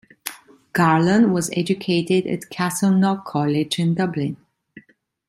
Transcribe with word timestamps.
Garland 0.73 1.31
was 1.31 1.51
educated 1.55 2.25
at 2.25 2.49
Castleknock 2.49 3.23
College 3.23 3.77
in 3.77 3.93
Dublin. 3.93 4.35